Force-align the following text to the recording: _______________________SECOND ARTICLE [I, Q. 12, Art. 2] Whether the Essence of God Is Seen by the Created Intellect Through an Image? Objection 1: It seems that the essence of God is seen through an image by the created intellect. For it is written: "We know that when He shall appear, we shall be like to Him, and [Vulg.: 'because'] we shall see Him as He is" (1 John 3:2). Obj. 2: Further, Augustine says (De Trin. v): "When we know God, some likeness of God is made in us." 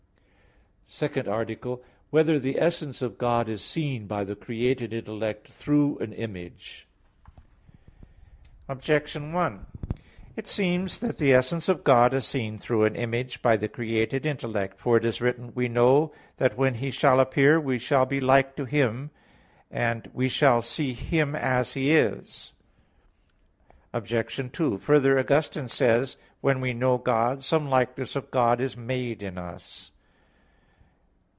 _______________________SECOND 0.93 1.25
ARTICLE 1.27 1.71
[I, 1.71 1.75
Q. 1.75 1.79
12, 1.79 1.79
Art. 1.79 1.93
2] 1.93 2.07
Whether 2.11 2.39
the 2.39 2.59
Essence 2.59 3.01
of 3.01 3.17
God 3.17 3.47
Is 3.47 3.63
Seen 3.63 4.07
by 4.07 4.25
the 4.25 4.35
Created 4.35 4.91
Intellect 4.93 5.47
Through 5.47 5.97
an 5.99 6.11
Image? 6.11 6.85
Objection 8.67 9.31
1: 9.31 9.65
It 10.35 10.47
seems 10.47 10.99
that 10.99 11.17
the 11.17 11.33
essence 11.33 11.69
of 11.69 11.85
God 11.85 12.13
is 12.13 12.25
seen 12.27 12.57
through 12.57 12.83
an 12.83 12.97
image 12.97 13.41
by 13.41 13.55
the 13.55 13.69
created 13.69 14.25
intellect. 14.25 14.77
For 14.79 14.97
it 14.97 15.05
is 15.05 15.21
written: 15.21 15.53
"We 15.55 15.69
know 15.69 16.11
that 16.37 16.57
when 16.57 16.75
He 16.75 16.91
shall 16.91 17.21
appear, 17.21 17.57
we 17.57 17.79
shall 17.79 18.05
be 18.05 18.19
like 18.19 18.57
to 18.57 18.65
Him, 18.65 19.11
and 19.71 20.03
[Vulg.: 20.03 20.03
'because'] 20.07 20.15
we 20.17 20.29
shall 20.29 20.61
see 20.61 20.93
Him 20.93 21.35
as 21.37 21.73
He 21.73 21.93
is" 21.95 22.51
(1 23.91 24.03
John 24.05 24.23
3:2). 24.25 24.43
Obj. 24.43 24.51
2: 24.51 24.77
Further, 24.79 25.17
Augustine 25.17 25.69
says 25.69 26.15
(De 26.15 26.19
Trin. 26.19 26.25
v): 26.25 26.31
"When 26.41 26.61
we 26.61 26.73
know 26.73 26.97
God, 26.97 27.43
some 27.43 27.69
likeness 27.69 28.17
of 28.17 28.29
God 28.29 28.59
is 28.59 28.75
made 28.75 29.23
in 29.23 29.37
us." 29.37 29.87